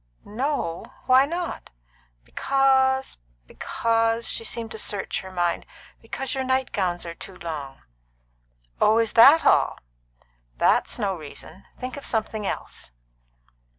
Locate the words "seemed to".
4.43-4.79